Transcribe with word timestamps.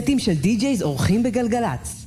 סטים 0.00 0.18
של 0.18 0.34
די-ג'ייז 0.34 0.82
אורחים 0.82 1.22
בגלגלצ. 1.22 2.06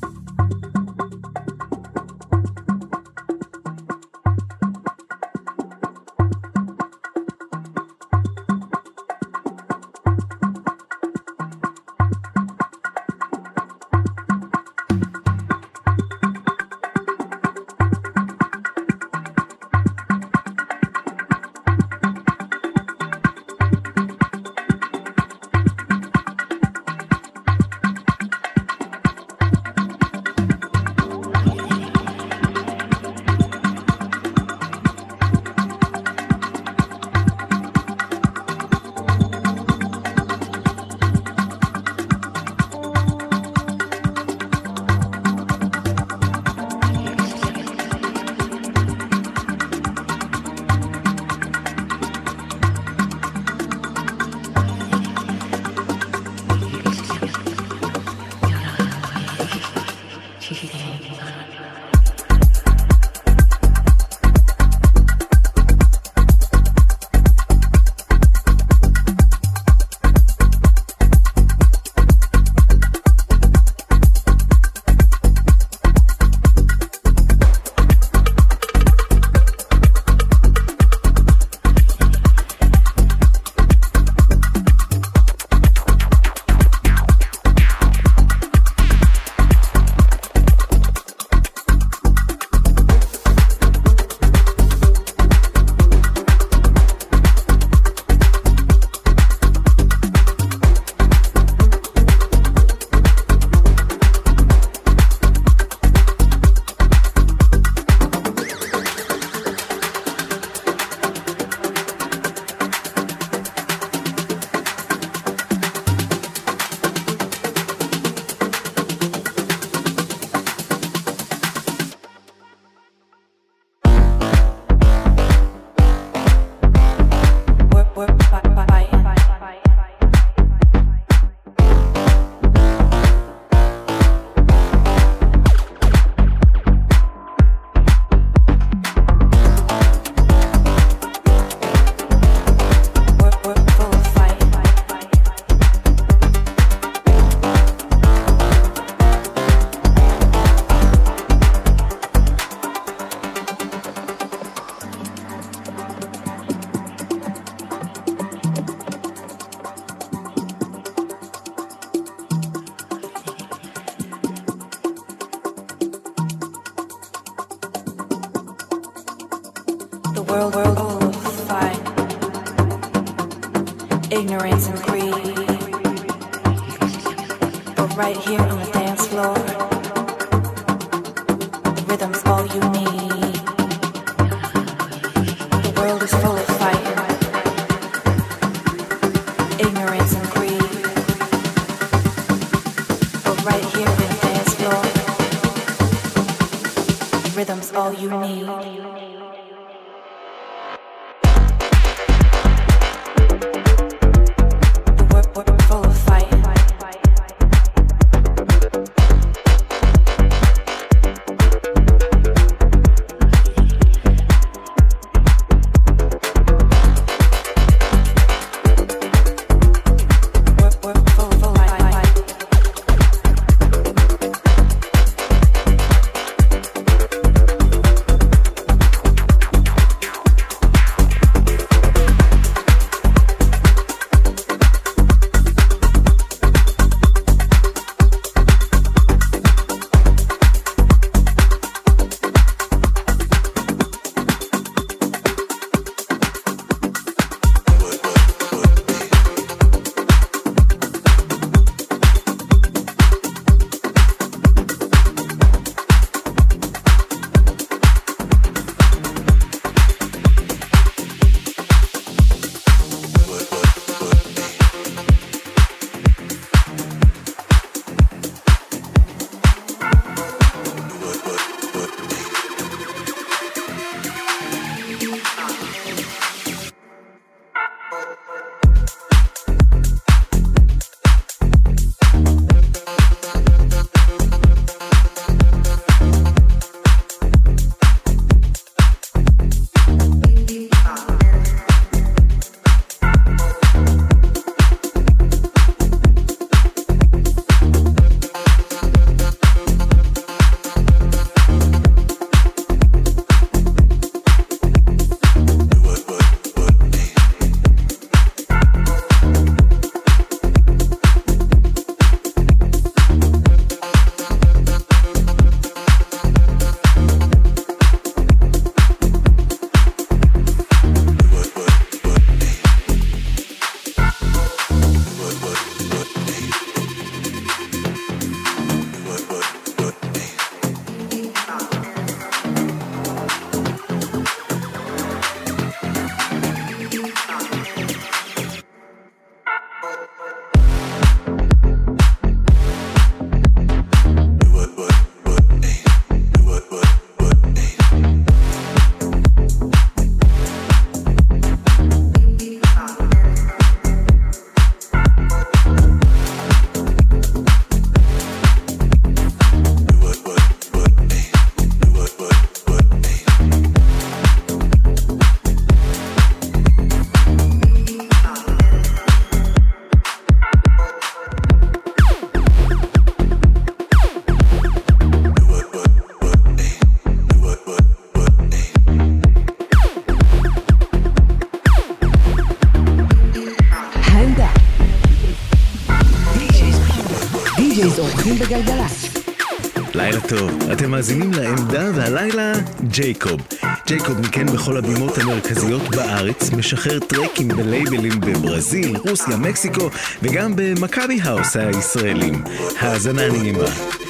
ג'ייקוב. 392.92 393.40
ג'ייקוב 393.88 394.20
מכן 394.20 394.46
בכל 394.46 394.78
הבימות 394.78 395.18
המרכזיות 395.18 395.82
בארץ, 395.96 396.52
משחרר 396.52 397.00
טרקים 397.00 397.48
בלייבלים 397.48 398.20
בברזיל, 398.20 398.98
רוסיה, 398.98 399.38
מקסיקו 399.38 399.90
וגם 400.22 400.54
במכבי 400.56 401.20
האוס 401.24 401.56
הישראלים. 401.56 402.44
האזנה 402.80 403.28
נעימה. 403.28 404.01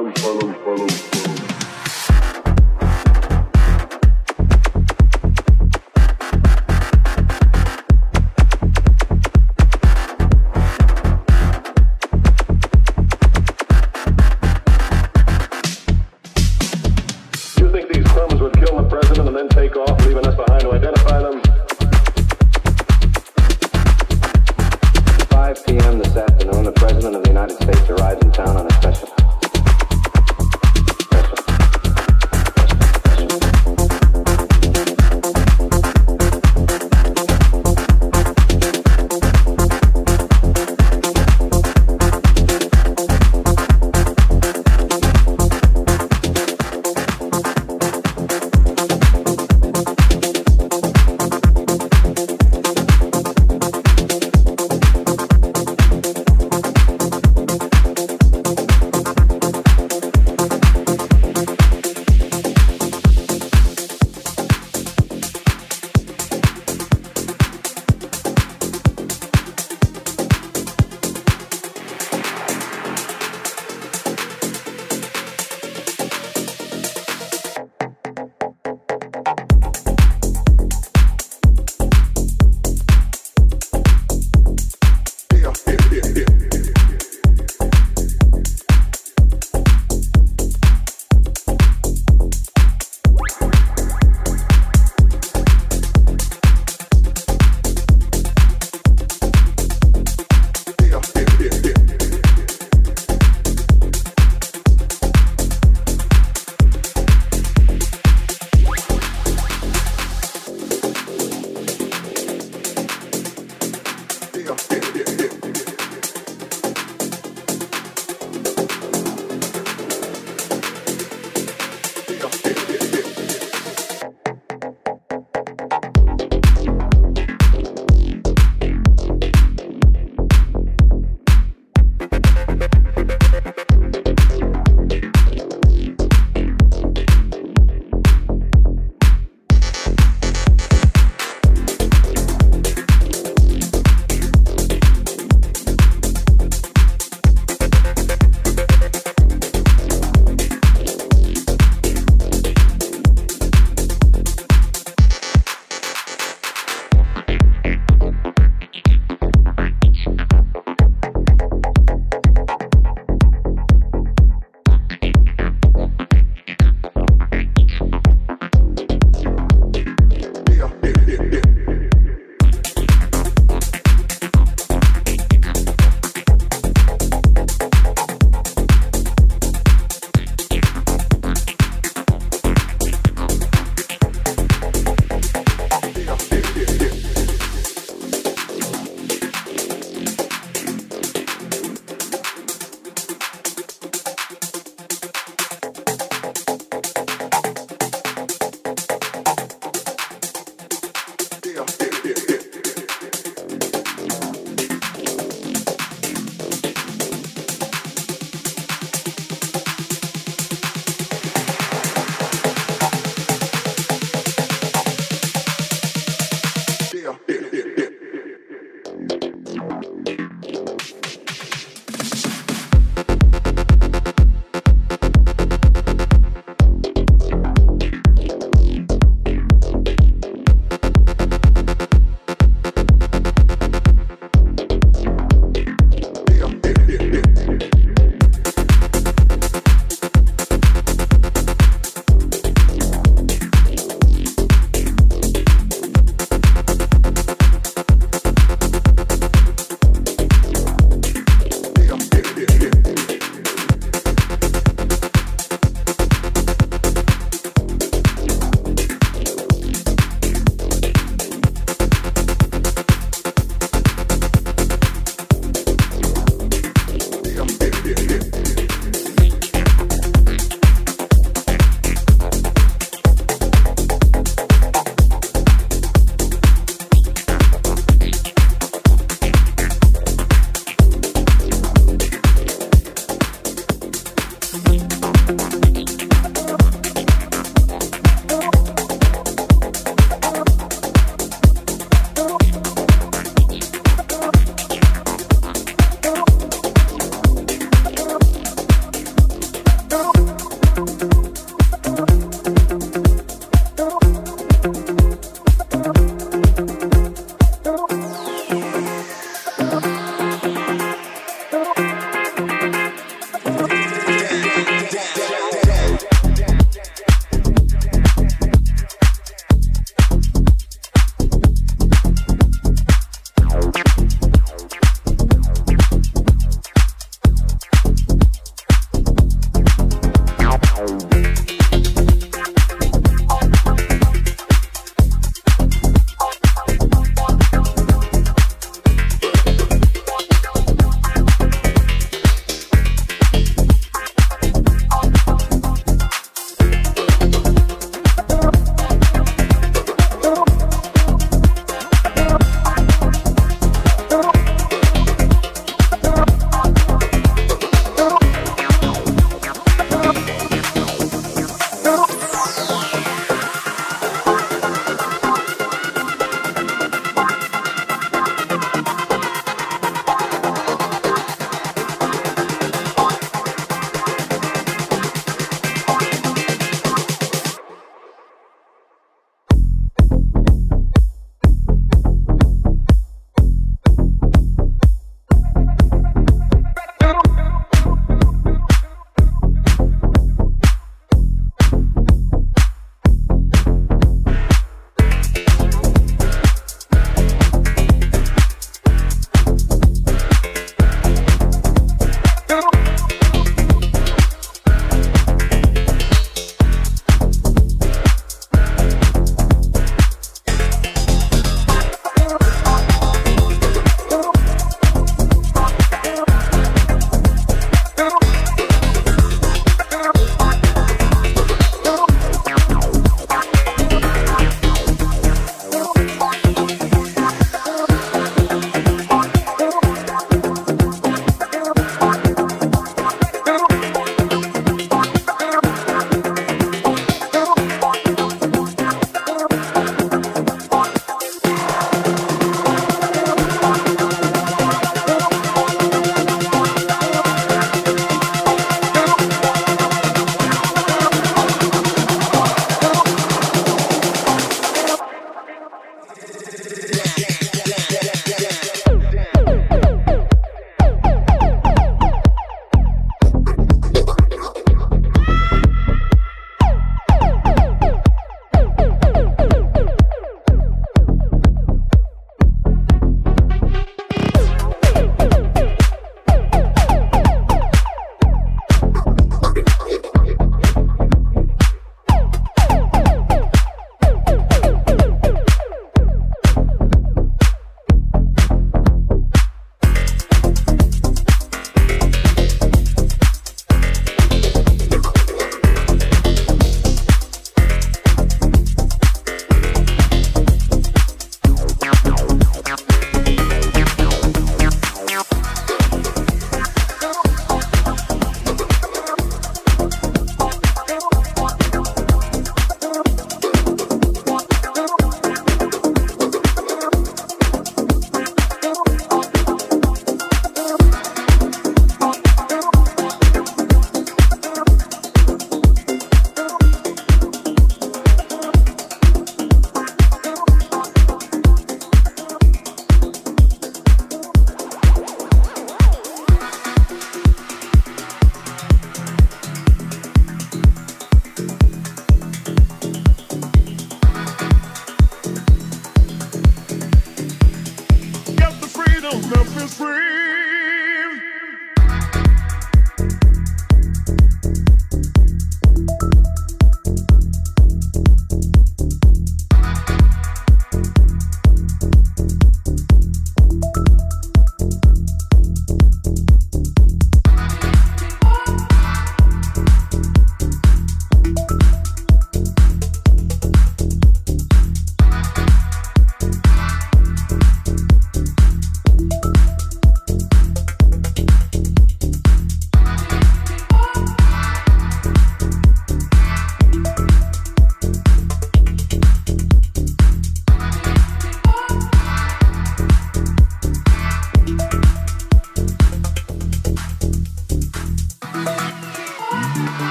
follow, 0.00 0.12
follow. 0.12 0.59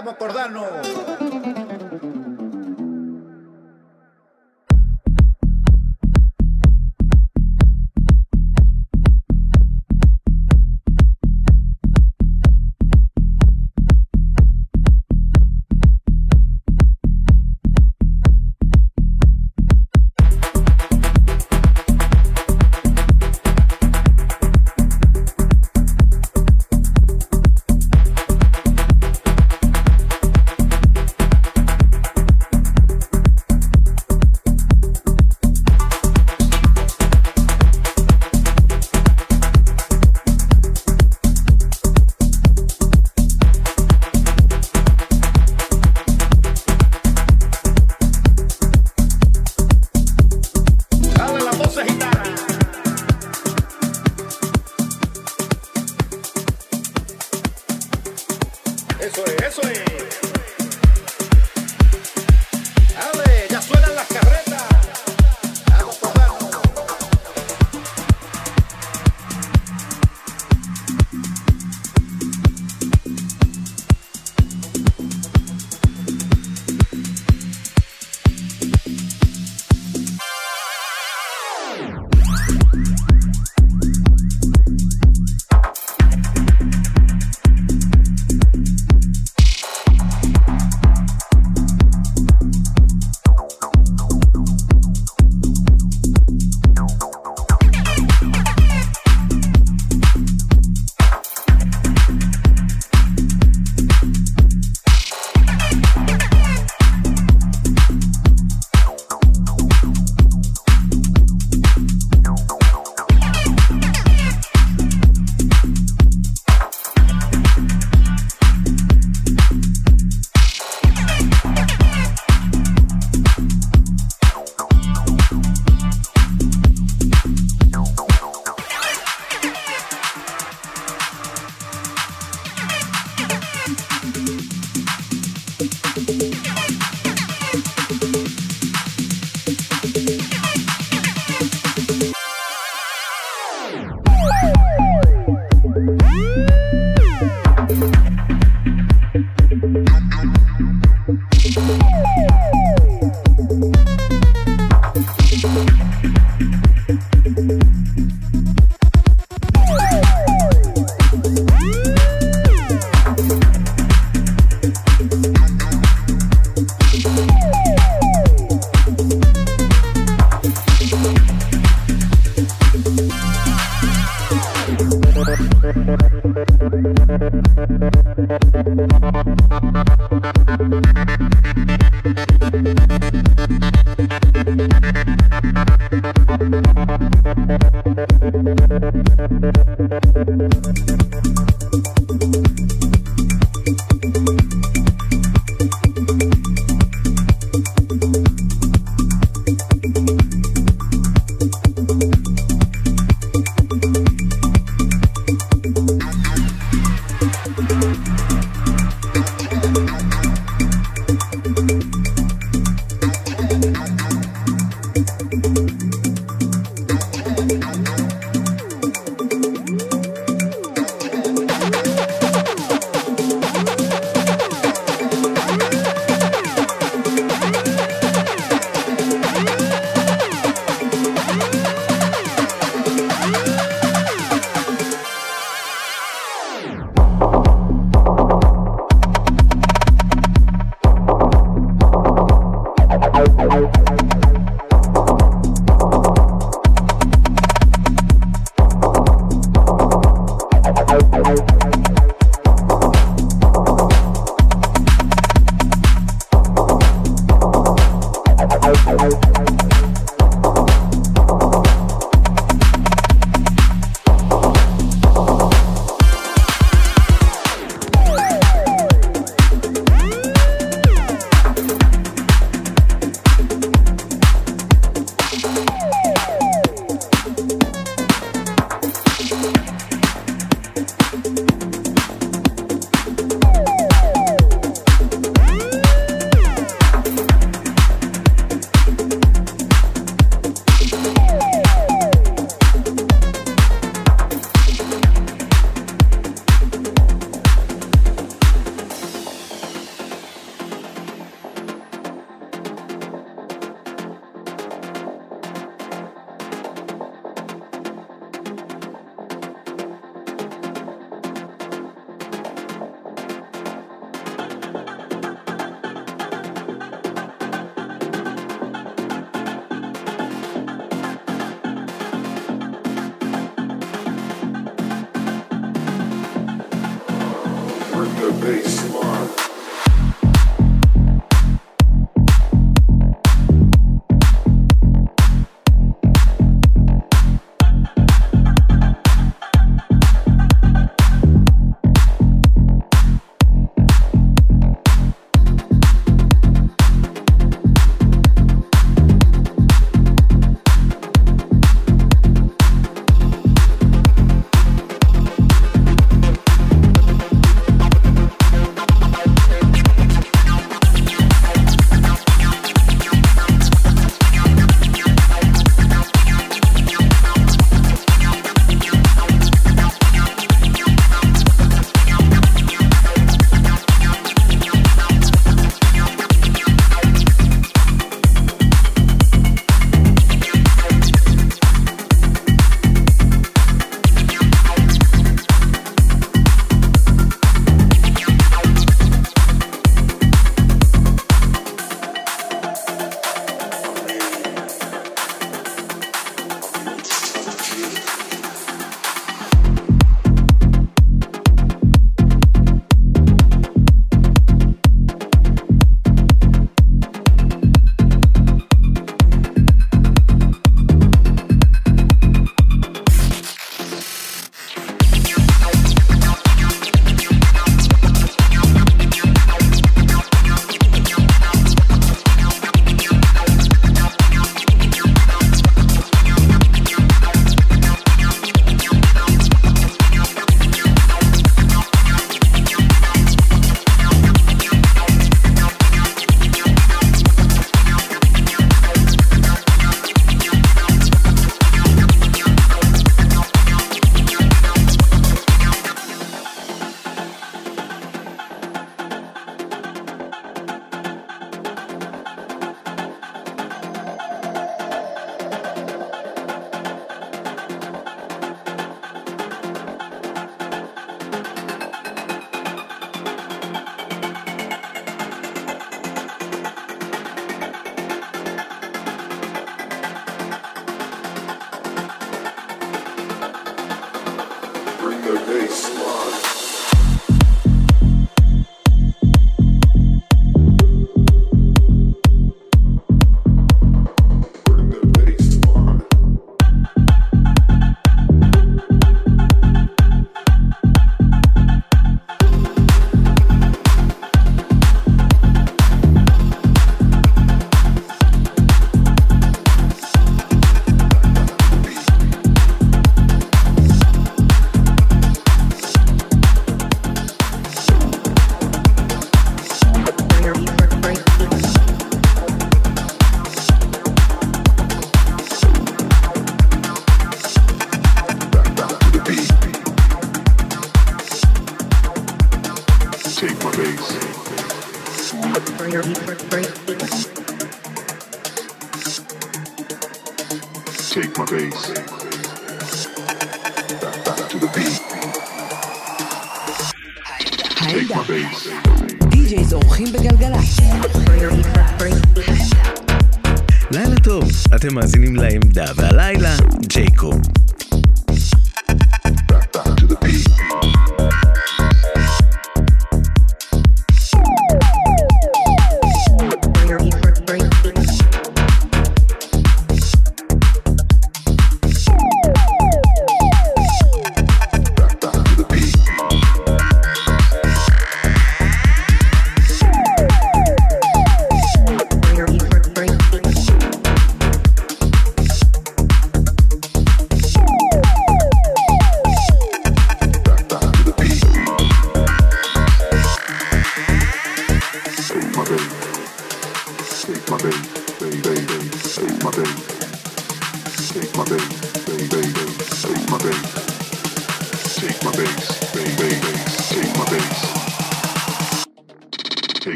Ramos 0.00 0.16
Cordano. 0.16 0.64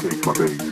My 0.00 0.32
bass, 0.32 0.68